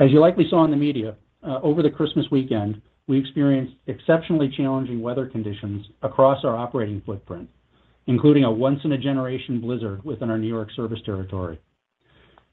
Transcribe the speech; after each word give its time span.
As 0.00 0.12
you 0.12 0.20
likely 0.20 0.48
saw 0.48 0.64
in 0.64 0.70
the 0.70 0.76
media, 0.76 1.16
uh, 1.42 1.58
over 1.62 1.82
the 1.82 1.90
Christmas 1.90 2.26
weekend, 2.30 2.80
we 3.08 3.18
experienced 3.18 3.74
exceptionally 3.86 4.48
challenging 4.56 5.00
weather 5.00 5.26
conditions 5.26 5.86
across 6.02 6.44
our 6.44 6.56
operating 6.56 7.00
footprint, 7.04 7.48
including 8.06 8.44
a 8.44 8.50
once-in-a-generation 8.50 9.60
blizzard 9.60 10.04
within 10.04 10.30
our 10.30 10.38
New 10.38 10.46
York 10.46 10.68
service 10.76 11.00
territory. 11.04 11.58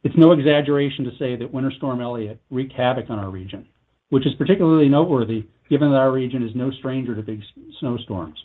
It's 0.04 0.18
no 0.18 0.32
exaggeration 0.32 1.06
to 1.06 1.18
say 1.18 1.36
that 1.36 1.54
Winter 1.54 1.72
Storm 1.78 2.02
Elliott 2.02 2.40
wreaked 2.50 2.74
havoc 2.74 3.10
on 3.10 3.20
our 3.20 3.30
region, 3.30 3.68
which 4.10 4.26
is 4.26 4.34
particularly 4.36 4.90
noteworthy 4.90 5.46
given 5.70 5.92
that 5.92 5.98
our 5.98 6.12
region 6.12 6.44
is 6.44 6.56
no 6.56 6.72
stranger 6.72 7.16
to 7.16 7.22
big 7.22 7.42
snowstorms. 7.80 8.38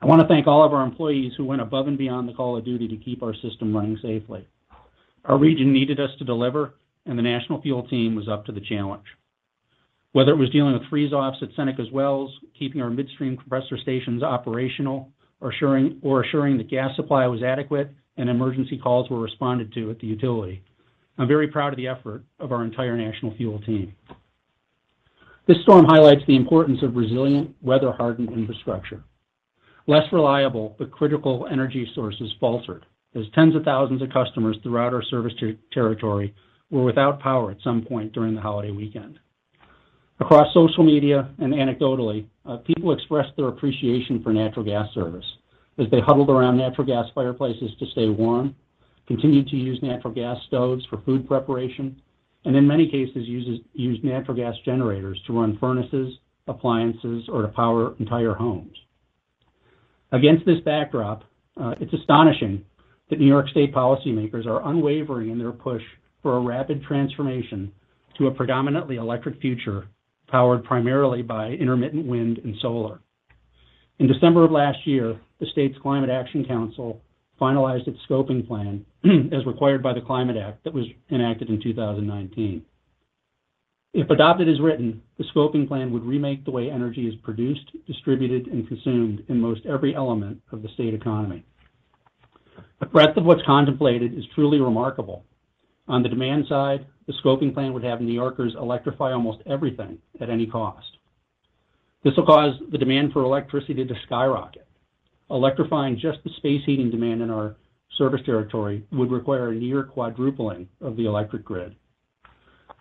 I 0.00 0.06
want 0.06 0.22
to 0.22 0.28
thank 0.28 0.46
all 0.46 0.64
of 0.64 0.72
our 0.72 0.84
employees 0.84 1.32
who 1.36 1.44
went 1.44 1.62
above 1.62 1.86
and 1.88 1.98
beyond 1.98 2.28
the 2.28 2.32
call 2.32 2.56
of 2.56 2.64
duty 2.64 2.88
to 2.88 2.96
keep 2.96 3.22
our 3.22 3.34
system 3.34 3.74
running 3.74 3.98
safely. 4.02 4.46
Our 5.24 5.38
region 5.38 5.72
needed 5.72 6.00
us 6.00 6.10
to 6.18 6.24
deliver, 6.24 6.74
and 7.06 7.18
the 7.18 7.22
National 7.22 7.60
Fuel 7.62 7.86
team 7.88 8.14
was 8.14 8.28
up 8.28 8.44
to 8.46 8.52
the 8.52 8.60
challenge. 8.60 9.04
Whether 10.12 10.32
it 10.32 10.38
was 10.38 10.50
dealing 10.50 10.72
with 10.72 10.88
freeze-offs 10.88 11.38
at 11.42 11.48
Seneca's 11.54 11.90
wells, 11.92 12.32
keeping 12.58 12.80
our 12.80 12.90
midstream 12.90 13.36
compressor 13.36 13.78
stations 13.78 14.22
operational, 14.22 15.10
or 15.40 15.50
assuring, 15.50 16.58
that 16.58 16.70
gas 16.70 16.96
supply 16.96 17.26
was 17.26 17.42
adequate 17.42 17.90
and 18.16 18.30
emergency 18.30 18.78
calls 18.78 19.10
were 19.10 19.20
responded 19.20 19.72
to 19.74 19.90
at 19.90 19.98
the 19.98 20.06
utility, 20.06 20.62
I'm 21.18 21.28
very 21.28 21.48
proud 21.48 21.72
of 21.72 21.76
the 21.76 21.88
effort 21.88 22.24
of 22.40 22.52
our 22.52 22.64
entire 22.64 22.96
National 22.96 23.34
Fuel 23.36 23.60
team. 23.60 23.94
This 25.46 25.58
storm 25.62 25.84
highlights 25.84 26.22
the 26.26 26.36
importance 26.36 26.82
of 26.82 26.96
resilient, 26.96 27.54
weather-hardened 27.62 28.32
infrastructure. 28.32 29.04
Less 29.86 30.10
reliable 30.12 30.74
but 30.78 30.90
critical 30.90 31.46
energy 31.50 31.88
sources 31.94 32.32
faltered 32.40 32.86
as 33.14 33.24
tens 33.34 33.54
of 33.54 33.62
thousands 33.62 34.02
of 34.02 34.10
customers 34.10 34.58
throughout 34.62 34.92
our 34.92 35.02
service 35.04 35.32
territory 35.72 36.34
were 36.70 36.84
without 36.84 37.20
power 37.20 37.50
at 37.50 37.58
some 37.62 37.82
point 37.82 38.12
during 38.12 38.34
the 38.34 38.40
holiday 38.40 38.70
weekend. 38.70 39.18
Across 40.18 40.54
social 40.54 40.82
media 40.82 41.30
and 41.38 41.52
anecdotally, 41.52 42.26
uh, 42.46 42.56
people 42.58 42.92
expressed 42.92 43.36
their 43.36 43.48
appreciation 43.48 44.22
for 44.22 44.32
natural 44.32 44.64
gas 44.64 44.92
service 44.94 45.24
as 45.78 45.86
they 45.90 46.00
huddled 46.00 46.30
around 46.30 46.56
natural 46.56 46.86
gas 46.86 47.06
fireplaces 47.14 47.70
to 47.78 47.86
stay 47.92 48.08
warm, 48.08 48.54
continued 49.06 49.46
to 49.48 49.56
use 49.56 49.78
natural 49.82 50.12
gas 50.12 50.38
stoves 50.46 50.84
for 50.86 51.02
food 51.02 51.28
preparation, 51.28 52.00
and 52.44 52.56
in 52.56 52.66
many 52.66 52.88
cases 52.88 53.26
used 53.26 54.04
natural 54.04 54.36
gas 54.36 54.54
generators 54.64 55.20
to 55.26 55.38
run 55.38 55.58
furnaces, 55.58 56.14
appliances, 56.48 57.28
or 57.28 57.42
to 57.42 57.48
power 57.48 57.94
entire 57.98 58.34
homes. 58.34 58.76
Against 60.12 60.46
this 60.46 60.60
backdrop, 60.64 61.24
uh, 61.60 61.74
it's 61.80 61.92
astonishing 61.92 62.64
that 63.10 63.18
New 63.18 63.26
York 63.26 63.48
State 63.48 63.74
policymakers 63.74 64.46
are 64.46 64.66
unwavering 64.68 65.30
in 65.30 65.38
their 65.38 65.52
push 65.52 65.82
for 66.26 66.38
a 66.38 66.40
rapid 66.40 66.82
transformation 66.82 67.70
to 68.18 68.26
a 68.26 68.30
predominantly 68.32 68.96
electric 68.96 69.40
future 69.40 69.86
powered 70.26 70.64
primarily 70.64 71.22
by 71.22 71.50
intermittent 71.50 72.04
wind 72.04 72.38
and 72.38 72.56
solar. 72.60 72.98
In 74.00 74.08
December 74.08 74.44
of 74.44 74.50
last 74.50 74.84
year, 74.88 75.20
the 75.38 75.46
state's 75.52 75.78
Climate 75.80 76.10
Action 76.10 76.44
Council 76.44 77.00
finalized 77.40 77.86
its 77.86 78.00
scoping 78.10 78.44
plan 78.44 78.84
as 79.32 79.46
required 79.46 79.84
by 79.84 79.92
the 79.92 80.00
Climate 80.00 80.36
Act 80.36 80.64
that 80.64 80.74
was 80.74 80.86
enacted 81.12 81.48
in 81.48 81.62
2019. 81.62 82.60
If 83.94 84.10
adopted 84.10 84.48
as 84.48 84.60
written, 84.60 85.00
the 85.18 85.24
scoping 85.32 85.68
plan 85.68 85.92
would 85.92 86.04
remake 86.04 86.44
the 86.44 86.50
way 86.50 86.68
energy 86.68 87.06
is 87.06 87.14
produced, 87.22 87.70
distributed, 87.86 88.48
and 88.48 88.66
consumed 88.66 89.22
in 89.28 89.40
most 89.40 89.64
every 89.64 89.94
element 89.94 90.42
of 90.50 90.62
the 90.62 90.68
state 90.70 90.92
economy. 90.92 91.44
The 92.80 92.86
breadth 92.86 93.16
of 93.16 93.24
what's 93.24 93.46
contemplated 93.46 94.18
is 94.18 94.24
truly 94.34 94.58
remarkable 94.58 95.22
on 95.88 96.02
the 96.02 96.08
demand 96.08 96.46
side, 96.48 96.86
the 97.06 97.14
scoping 97.24 97.54
plan 97.54 97.72
would 97.72 97.84
have 97.84 98.00
New 98.00 98.12
Yorkers 98.12 98.54
electrify 98.58 99.12
almost 99.12 99.42
everything 99.46 99.98
at 100.20 100.30
any 100.30 100.46
cost. 100.46 100.86
This 102.02 102.14
will 102.16 102.26
cause 102.26 102.54
the 102.70 102.78
demand 102.78 103.12
for 103.12 103.22
electricity 103.22 103.84
to 103.84 103.94
skyrocket. 104.04 104.66
Electrifying 105.30 105.98
just 105.98 106.18
the 106.24 106.30
space 106.36 106.62
heating 106.64 106.90
demand 106.90 107.22
in 107.22 107.30
our 107.30 107.56
service 107.98 108.20
territory 108.24 108.84
would 108.92 109.10
require 109.10 109.50
a 109.50 109.54
near 109.54 109.82
quadrupling 109.82 110.68
of 110.80 110.96
the 110.96 111.06
electric 111.06 111.44
grid. 111.44 111.74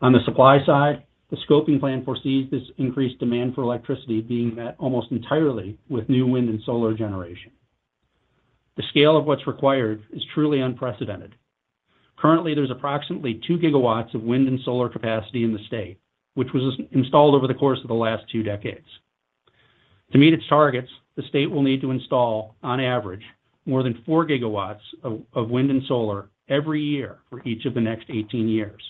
On 0.02 0.12
the 0.12 0.24
supply 0.26 0.64
side, 0.66 1.04
the 1.32 1.38
scoping 1.50 1.80
plan 1.80 2.04
foresees 2.04 2.50
this 2.52 2.62
increased 2.78 3.20
demand 3.20 3.56
for 3.56 3.62
electricity 3.62 4.22
being 4.22 4.54
met 4.54 4.76
almost 4.78 5.12
entirely 5.12 5.78
with 5.90 6.10
new 6.10 6.28
wind 6.28 6.50
and 6.50 6.62
solar 6.66 6.94
generation. 6.94 7.52
The 8.78 8.84
scale 8.90 9.18
of 9.18 9.26
what's 9.26 9.48
required 9.48 10.04
is 10.12 10.22
truly 10.34 10.60
unprecedented, 10.60 11.36
Currently, 12.18 12.54
there's 12.56 12.72
approximately 12.72 13.42
2 13.46 13.58
gigawatts 13.58 14.14
of 14.14 14.24
wind 14.24 14.48
and 14.48 14.60
solar 14.64 14.90
capacity 14.90 15.44
in 15.44 15.54
the 15.54 15.64
state, 15.68 16.00
which 16.34 16.54
was 16.54 16.80
installed 16.92 17.36
over 17.36 17.48
the 17.48 17.54
course 17.54 17.80
of 17.82 17.88
the 17.88 17.94
last 17.94 18.24
two 18.32 18.44
decades. 18.44 18.88
To 20.12 20.18
meet 20.18 20.34
its 20.34 20.48
targets, 20.48 20.90
the 21.16 21.24
state 21.24 21.50
will 21.50 21.64
need 21.64 21.82
to 21.82 21.92
install, 21.92 22.56
on 22.64 22.80
average, 22.80 23.24
more 23.66 23.84
than 23.84 24.04
4 24.06 24.28
gigawatts 24.28 24.82
of 25.04 25.50
wind 25.50 25.72
and 25.72 25.84
solar 25.88 26.30
every 26.48 26.82
year 26.82 27.20
for 27.30 27.42
each 27.44 27.66
of 27.66 27.74
the 27.74 27.82
next 27.82 28.06
18 28.10 28.48
years. 28.48 28.82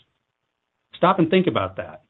Stop 0.96 1.19
and 1.19 1.30
think 1.30 1.47
about 1.47 1.78
that. 1.78 2.03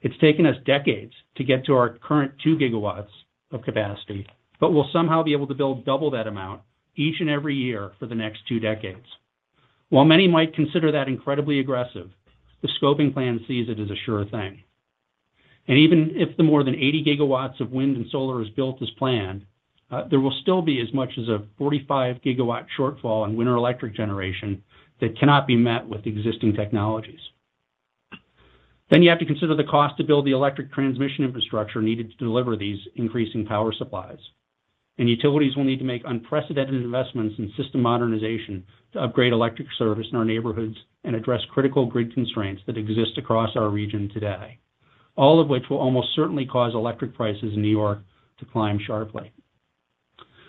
It's 0.00 0.16
taken 0.18 0.46
us 0.46 0.56
decades 0.64 1.12
to 1.36 1.44
get 1.44 1.64
to 1.66 1.74
our 1.74 1.98
current 1.98 2.32
2 2.44 2.56
gigawatts 2.56 3.08
of 3.50 3.62
capacity, 3.62 4.26
but 4.60 4.72
we'll 4.72 4.88
somehow 4.92 5.22
be 5.22 5.32
able 5.32 5.46
to 5.48 5.54
build 5.54 5.84
double 5.84 6.10
that 6.12 6.26
amount 6.26 6.62
each 6.94 7.20
and 7.20 7.28
every 7.28 7.54
year 7.54 7.92
for 7.98 8.06
the 8.06 8.14
next 8.14 8.40
two 8.48 8.60
decades. 8.60 9.06
While 9.88 10.04
many 10.04 10.26
might 10.26 10.54
consider 10.54 10.90
that 10.92 11.08
incredibly 11.08 11.60
aggressive, 11.60 12.10
the 12.62 12.68
scoping 12.80 13.12
plan 13.12 13.44
sees 13.46 13.68
it 13.68 13.78
as 13.78 13.90
a 13.90 13.96
sure 14.04 14.24
thing. 14.24 14.62
And 15.68 15.78
even 15.78 16.12
if 16.14 16.36
the 16.36 16.42
more 16.42 16.64
than 16.64 16.74
80 16.74 17.04
gigawatts 17.04 17.60
of 17.60 17.72
wind 17.72 17.96
and 17.96 18.06
solar 18.10 18.42
is 18.42 18.48
built 18.50 18.82
as 18.82 18.90
planned, 18.98 19.44
uh, 19.90 20.08
there 20.08 20.20
will 20.20 20.34
still 20.42 20.62
be 20.62 20.80
as 20.80 20.92
much 20.92 21.10
as 21.18 21.28
a 21.28 21.44
45 21.58 22.16
gigawatt 22.22 22.66
shortfall 22.76 23.26
in 23.26 23.36
winter 23.36 23.54
electric 23.54 23.94
generation 23.94 24.62
that 25.00 25.18
cannot 25.18 25.46
be 25.46 25.56
met 25.56 25.86
with 25.86 26.06
existing 26.06 26.54
technologies. 26.54 27.20
Then 28.90 29.02
you 29.02 29.10
have 29.10 29.18
to 29.18 29.26
consider 29.26 29.54
the 29.54 29.64
cost 29.64 29.96
to 29.98 30.04
build 30.04 30.26
the 30.26 30.32
electric 30.32 30.72
transmission 30.72 31.24
infrastructure 31.24 31.82
needed 31.82 32.10
to 32.10 32.24
deliver 32.24 32.56
these 32.56 32.78
increasing 32.96 33.44
power 33.46 33.72
supplies 33.72 34.18
and 34.98 35.08
utilities 35.08 35.56
will 35.56 35.64
need 35.64 35.78
to 35.78 35.84
make 35.84 36.02
unprecedented 36.06 36.74
investments 36.74 37.34
in 37.38 37.52
system 37.56 37.82
modernization 37.82 38.64
to 38.92 39.00
upgrade 39.00 39.32
electric 39.32 39.68
service 39.78 40.06
in 40.10 40.16
our 40.16 40.24
neighborhoods 40.24 40.76
and 41.04 41.14
address 41.14 41.40
critical 41.52 41.86
grid 41.86 42.14
constraints 42.14 42.62
that 42.66 42.78
exist 42.78 43.18
across 43.18 43.50
our 43.56 43.68
region 43.68 44.10
today, 44.12 44.58
all 45.16 45.40
of 45.40 45.48
which 45.48 45.64
will 45.68 45.78
almost 45.78 46.14
certainly 46.14 46.46
cause 46.46 46.74
electric 46.74 47.14
prices 47.14 47.52
in 47.54 47.62
New 47.62 47.68
York 47.68 48.00
to 48.38 48.46
climb 48.46 48.78
sharply. 48.86 49.32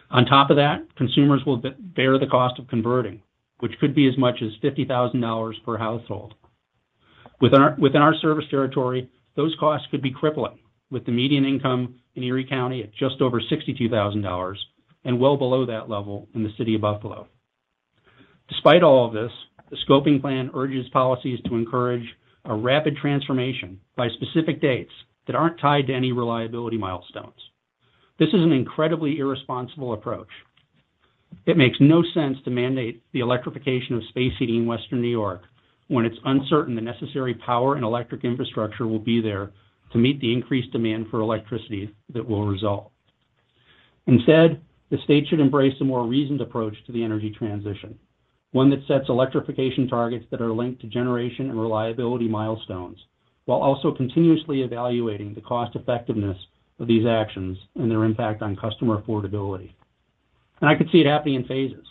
On 0.09 0.25
top 0.25 0.49
of 0.49 0.55
that, 0.55 0.85
consumers 0.95 1.41
will 1.45 1.61
bear 1.79 2.17
the 2.17 2.27
cost 2.27 2.59
of 2.59 2.67
converting, 2.69 3.21
which 3.59 3.77
could 3.79 3.93
be 3.93 4.07
as 4.07 4.17
much 4.17 4.41
as 4.41 4.51
$50,000 4.63 5.53
per 5.65 5.77
household. 5.77 6.33
Within 7.41 8.01
our, 8.01 8.15
service 8.15 8.45
territory, 8.49 9.09
those 9.35 9.55
costs 9.59 9.87
could 9.91 10.01
be 10.01 10.11
crippling, 10.11 10.57
with 10.89 11.05
the 11.05 11.11
median 11.11 11.45
income 11.45 11.99
in 12.17 12.23
Erie 12.23 12.45
County 12.45 12.83
at 12.83 12.93
just 12.93 13.21
over 13.21 13.39
$62,000 13.39 14.55
and 15.05 15.19
well 15.19 15.37
below 15.37 15.65
that 15.65 15.89
level 15.89 16.27
in 16.33 16.43
the 16.43 16.51
city 16.57 16.75
of 16.75 16.81
Buffalo. 16.81 17.27
Despite 18.49 18.83
all 18.83 19.05
of 19.05 19.13
this, 19.13 19.31
the 19.69 19.77
scoping 19.87 20.19
plan 20.19 20.49
urges 20.53 20.89
policies 20.89 21.39
to 21.45 21.55
encourage 21.55 22.05
a 22.45 22.55
rapid 22.55 22.97
transformation 22.97 23.79
by 23.95 24.07
specific 24.09 24.61
dates 24.61 24.91
that 25.27 25.35
aren't 25.35 25.59
tied 25.59 25.87
to 25.87 25.93
any 25.93 26.11
reliability 26.11 26.77
milestones. 26.77 27.35
This 28.17 28.29
is 28.29 28.41
an 28.41 28.53
incredibly 28.53 29.19
irresponsible 29.19 29.93
approach. 29.93 30.29
It 31.45 31.57
makes 31.57 31.77
no 31.79 32.03
sense 32.13 32.37
to 32.45 32.51
mandate 32.51 33.03
the 33.13 33.19
electrification 33.19 33.95
of 33.95 34.03
space 34.09 34.33
heating 34.39 34.63
in 34.63 34.65
Western 34.65 35.01
New 35.01 35.09
York 35.09 35.43
when 35.87 36.05
it's 36.05 36.17
uncertain 36.25 36.75
the 36.75 36.81
necessary 36.81 37.33
power 37.33 37.75
and 37.75 37.83
electric 37.83 38.23
infrastructure 38.23 38.87
will 38.87 38.99
be 38.99 39.21
there 39.21 39.51
to 39.91 39.97
meet 39.97 40.19
the 40.19 40.33
increased 40.33 40.71
demand 40.71 41.07
for 41.09 41.19
electricity 41.19 41.93
that 42.13 42.27
will 42.27 42.45
result. 42.45 42.91
Instead, 44.07 44.61
the 44.89 44.97
state 45.03 45.27
should 45.27 45.39
embrace 45.39 45.75
a 45.81 45.83
more 45.83 46.05
reasoned 46.05 46.41
approach 46.41 46.75
to 46.85 46.91
the 46.91 47.03
energy 47.03 47.29
transition, 47.29 47.97
one 48.51 48.69
that 48.69 48.85
sets 48.87 49.09
electrification 49.09 49.87
targets 49.87 50.25
that 50.31 50.41
are 50.41 50.53
linked 50.53 50.81
to 50.81 50.87
generation 50.87 51.49
and 51.49 51.59
reliability 51.59 52.27
milestones, 52.27 52.97
while 53.45 53.59
also 53.59 53.91
continuously 53.91 54.61
evaluating 54.61 55.33
the 55.33 55.41
cost 55.41 55.75
effectiveness 55.75 56.37
of 56.79 56.87
these 56.87 57.05
actions 57.05 57.57
and 57.75 57.89
their 57.89 58.05
impact 58.05 58.41
on 58.41 58.55
customer 58.55 59.01
affordability. 59.01 59.73
And 60.61 60.69
I 60.69 60.75
could 60.75 60.89
see 60.91 60.99
it 60.99 61.05
happening 61.05 61.35
in 61.35 61.45
phases. 61.45 61.85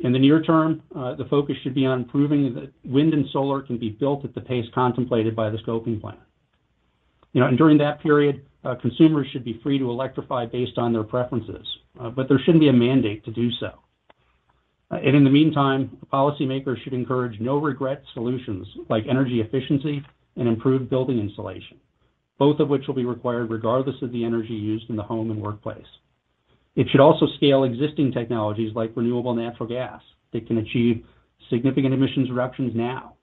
In 0.00 0.12
the 0.12 0.18
near 0.18 0.42
term, 0.42 0.82
uh, 0.96 1.14
the 1.14 1.26
focus 1.26 1.56
should 1.62 1.74
be 1.74 1.86
on 1.86 2.04
proving 2.04 2.54
that 2.54 2.72
wind 2.84 3.14
and 3.14 3.26
solar 3.30 3.62
can 3.62 3.78
be 3.78 3.90
built 3.90 4.24
at 4.24 4.34
the 4.34 4.40
pace 4.40 4.66
contemplated 4.74 5.36
by 5.36 5.50
the 5.50 5.58
scoping 5.58 6.00
plan. 6.00 6.16
You 7.34 7.40
know, 7.40 7.50
during 7.56 7.78
that 7.78 8.00
period, 8.00 8.46
uh, 8.64 8.76
consumers 8.76 9.26
should 9.32 9.44
be 9.44 9.60
free 9.62 9.78
to 9.78 9.90
electrify 9.90 10.46
based 10.46 10.78
on 10.78 10.92
their 10.92 11.02
preferences, 11.02 11.66
uh, 12.00 12.08
but 12.08 12.28
there 12.28 12.38
shouldn't 12.38 12.60
be 12.60 12.68
a 12.68 12.72
mandate 12.72 13.24
to 13.24 13.32
do 13.32 13.50
so. 13.58 13.72
Uh, 14.90 14.96
and 15.04 15.16
in 15.16 15.24
the 15.24 15.30
meantime, 15.30 15.98
policymakers 16.12 16.82
should 16.82 16.94
encourage 16.94 17.40
no-regret 17.40 18.02
solutions 18.14 18.66
like 18.88 19.04
energy 19.10 19.40
efficiency 19.40 20.00
and 20.36 20.46
improved 20.46 20.88
building 20.88 21.18
insulation, 21.18 21.78
both 22.38 22.60
of 22.60 22.68
which 22.68 22.86
will 22.86 22.94
be 22.94 23.04
required 23.04 23.50
regardless 23.50 23.96
of 24.00 24.12
the 24.12 24.24
energy 24.24 24.54
used 24.54 24.88
in 24.88 24.94
the 24.94 25.02
home 25.02 25.32
and 25.32 25.42
workplace. 25.42 25.84
It 26.76 26.86
should 26.90 27.00
also 27.00 27.26
scale 27.36 27.64
existing 27.64 28.12
technologies 28.12 28.74
like 28.76 28.92
renewable 28.94 29.34
natural 29.34 29.68
gas 29.68 30.00
that 30.32 30.46
can 30.46 30.58
achieve 30.58 31.04
significant 31.50 31.94
emissions 31.94 32.30
reductions 32.30 32.72
now. 32.76 33.13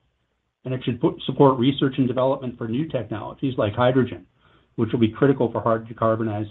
And 0.64 0.74
it 0.74 0.82
should 0.84 1.02
support 1.26 1.58
research 1.58 1.96
and 1.98 2.08
development 2.08 2.58
for 2.58 2.68
new 2.68 2.88
technologies 2.88 3.56
like 3.58 3.74
hydrogen, 3.74 4.28
which 4.76 4.92
will 4.92 5.00
be 5.00 5.10
critical 5.10 5.52
for 5.52 5.60
hard-to-decarbonize 5.62 6.48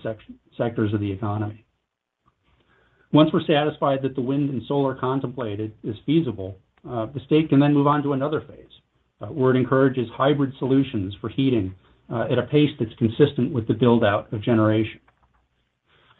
sectors 0.56 0.92
of 0.92 1.00
the 1.00 1.12
economy. 1.12 1.64
Once 3.12 3.30
we're 3.32 3.44
satisfied 3.44 4.02
that 4.02 4.14
the 4.14 4.20
wind 4.20 4.50
and 4.50 4.62
solar 4.66 4.94
contemplated 4.94 5.72
is 5.84 5.96
feasible, 6.06 6.58
uh, 6.88 7.06
the 7.06 7.20
state 7.26 7.48
can 7.48 7.60
then 7.60 7.74
move 7.74 7.86
on 7.86 8.02
to 8.02 8.12
another 8.12 8.40
phase, 8.40 8.70
uh, 9.20 9.26
where 9.26 9.54
it 9.54 9.58
encourages 9.58 10.08
hybrid 10.16 10.52
solutions 10.58 11.14
for 11.20 11.28
heating, 11.28 11.74
uh, 12.12 12.26
at 12.30 12.38
a 12.38 12.42
pace 12.42 12.70
that's 12.78 12.94
consistent 12.98 13.52
with 13.52 13.66
the 13.68 13.74
build-out 13.74 14.32
of 14.32 14.42
generation. 14.42 15.00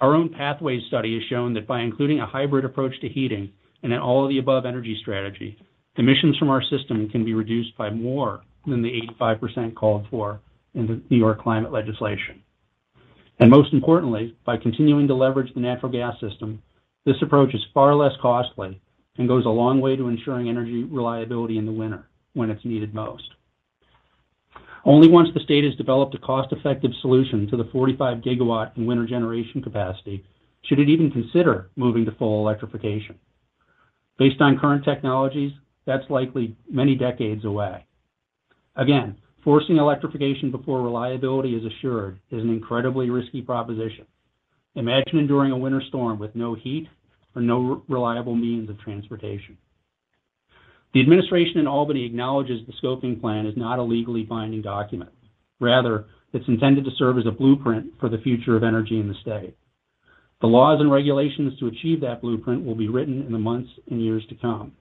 Our 0.00 0.14
own 0.14 0.30
Pathways 0.30 0.82
study 0.86 1.14
has 1.14 1.28
shown 1.28 1.54
that 1.54 1.66
by 1.66 1.80
including 1.80 2.20
a 2.20 2.26
hybrid 2.26 2.64
approach 2.64 2.98
to 3.00 3.08
heating 3.08 3.52
and 3.82 3.92
an 3.92 3.98
all-of-the-above 3.98 4.64
energy 4.64 4.96
strategy, 5.00 5.58
emissions 6.00 6.36
from 6.38 6.48
our 6.48 6.62
system 6.62 7.08
can 7.10 7.24
be 7.24 7.34
reduced 7.34 7.76
by 7.76 7.90
more 7.90 8.40
than 8.66 8.82
the 8.82 9.02
85% 9.20 9.74
called 9.74 10.06
for 10.10 10.40
in 10.74 10.86
the 10.86 11.00
New 11.10 11.18
York 11.18 11.42
climate 11.42 11.72
legislation. 11.72 12.42
And 13.38 13.50
most 13.50 13.72
importantly, 13.72 14.34
by 14.44 14.56
continuing 14.56 15.06
to 15.08 15.14
leverage 15.14 15.52
the 15.54 15.60
natural 15.60 15.92
gas 15.92 16.18
system, 16.18 16.62
this 17.04 17.20
approach 17.22 17.54
is 17.54 17.60
far 17.74 17.94
less 17.94 18.12
costly 18.20 18.80
and 19.18 19.28
goes 19.28 19.44
a 19.44 19.50
long 19.50 19.80
way 19.80 19.94
to 19.94 20.08
ensuring 20.08 20.48
energy 20.48 20.84
reliability 20.84 21.58
in 21.58 21.66
the 21.66 21.72
winter 21.72 22.08
when 22.32 22.50
it's 22.50 22.64
needed 22.64 22.94
most. 22.94 23.28
Only 24.84 25.08
once 25.08 25.28
the 25.34 25.40
state 25.40 25.64
has 25.64 25.74
developed 25.76 26.14
a 26.14 26.18
cost-effective 26.18 26.92
solution 27.02 27.46
to 27.48 27.56
the 27.58 27.68
45 27.72 28.18
GW 28.18 28.76
in 28.78 28.86
winter 28.86 29.06
generation 29.06 29.62
capacity 29.62 30.24
should 30.64 30.78
it 30.78 30.88
even 30.88 31.10
consider 31.10 31.70
moving 31.76 32.06
to 32.06 32.12
full 32.12 32.40
electrification. 32.40 33.18
Based 34.18 34.40
on 34.40 34.58
current 34.58 34.84
technologies, 34.84 35.52
that's 35.86 36.08
likely 36.10 36.56
many 36.70 36.94
decades 36.94 37.44
away. 37.44 37.86
Again, 38.76 39.16
forcing 39.42 39.76
electrification 39.76 40.50
before 40.50 40.82
reliability 40.82 41.54
is 41.54 41.64
assured 41.64 42.18
is 42.30 42.42
an 42.42 42.50
incredibly 42.50 43.10
risky 43.10 43.42
proposition. 43.42 44.06
Imagine 44.74 45.18
enduring 45.18 45.52
a 45.52 45.58
winter 45.58 45.82
storm 45.88 46.18
with 46.18 46.36
no 46.36 46.54
heat 46.54 46.86
or 47.34 47.42
no 47.42 47.82
reliable 47.88 48.34
means 48.34 48.70
of 48.70 48.78
transportation. 48.80 49.56
The 50.92 51.00
administration 51.00 51.58
in 51.58 51.66
Albany 51.66 52.04
acknowledges 52.04 52.66
the 52.66 52.72
scoping 52.82 53.20
plan 53.20 53.46
is 53.46 53.56
not 53.56 53.78
a 53.78 53.82
legally 53.82 54.22
binding 54.22 54.62
document. 54.62 55.12
Rather, 55.60 56.06
it's 56.32 56.48
intended 56.48 56.84
to 56.84 56.90
serve 56.96 57.18
as 57.18 57.26
a 57.26 57.32
blueprint 57.32 57.92
for 58.00 58.08
the 58.08 58.18
future 58.18 58.56
of 58.56 58.64
energy 58.64 58.98
in 58.98 59.08
the 59.08 59.14
state. 59.20 59.56
The 60.40 60.46
laws 60.46 60.80
and 60.80 60.90
regulations 60.90 61.58
to 61.58 61.66
achieve 61.66 62.00
that 62.00 62.22
blueprint 62.22 62.64
will 62.64 62.74
be 62.74 62.88
written 62.88 63.22
in 63.22 63.32
the 63.32 63.38
months 63.38 63.70
and 63.90 64.02
years 64.02 64.24
to 64.30 64.34
come. 64.36 64.72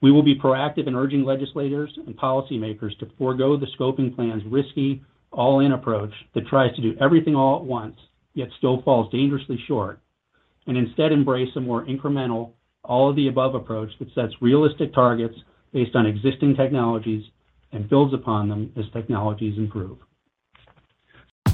We 0.00 0.12
will 0.12 0.22
be 0.22 0.38
proactive 0.38 0.86
in 0.86 0.94
urging 0.94 1.24
legislators 1.24 1.90
and 2.06 2.16
policymakers 2.16 2.98
to 2.98 3.08
forego 3.18 3.56
the 3.56 3.66
scoping 3.78 4.14
plan's 4.14 4.44
risky 4.46 5.02
all-in 5.32 5.72
approach 5.72 6.12
that 6.34 6.46
tries 6.46 6.74
to 6.76 6.82
do 6.82 6.96
everything 7.00 7.34
all 7.34 7.56
at 7.56 7.64
once, 7.64 7.96
yet 8.34 8.48
still 8.58 8.82
falls 8.82 9.10
dangerously 9.10 9.58
short, 9.66 10.00
and 10.66 10.76
instead 10.76 11.12
embrace 11.12 11.50
a 11.56 11.60
more 11.60 11.84
incremental 11.86 12.52
all-of-the-above 12.84 13.54
approach 13.54 13.90
that 13.98 14.12
sets 14.14 14.32
realistic 14.40 14.92
targets 14.92 15.34
based 15.72 15.96
on 15.96 16.06
existing 16.06 16.54
technologies 16.54 17.24
and 17.72 17.88
builds 17.88 18.14
upon 18.14 18.48
them 18.48 18.72
as 18.76 18.84
technologies 18.92 19.58
improve. 19.58 19.98